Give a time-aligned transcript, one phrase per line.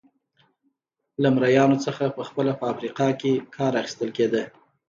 [1.21, 4.43] له مریانو څخه په خپله په افریقا کې کار اخیستل کېده.